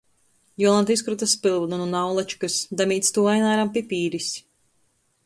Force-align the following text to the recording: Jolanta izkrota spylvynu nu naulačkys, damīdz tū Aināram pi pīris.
Jolanta 0.61 0.93
izkrota 0.93 1.27
spylvynu 1.33 1.79
nu 1.81 1.85
naulačkys, 1.91 2.57
damīdz 2.81 3.13
tū 3.19 3.27
Aināram 3.35 3.73
pi 3.77 3.85
pīris. 3.93 4.31